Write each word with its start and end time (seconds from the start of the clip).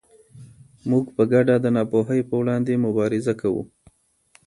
موږ 0.89 1.05
په 1.15 1.23
ګډه 1.31 1.55
د 1.61 1.65
ناپوهۍ 1.75 2.21
پر 2.29 2.35
وړاندې 2.39 2.81
مبارزه 2.85 3.33
کوو. 3.41 3.63